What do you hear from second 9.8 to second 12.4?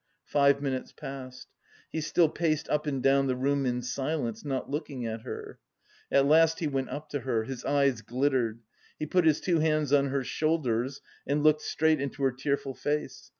on her shoulders and looked straight into her